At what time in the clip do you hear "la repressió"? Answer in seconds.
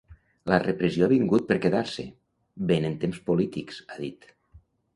0.51-1.05